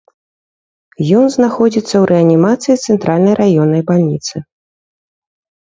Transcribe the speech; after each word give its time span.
Ён 1.19 1.25
знаходзіцца 1.35 1.93
ў 1.99 2.01
рэанімацыі 2.13 2.79
цэнтральнай 2.89 3.33
раённай 3.43 3.81
бальніцы. 3.93 4.35